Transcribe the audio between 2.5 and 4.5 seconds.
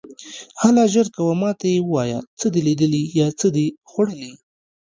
دې لیدلي یا څه دې خوړلي.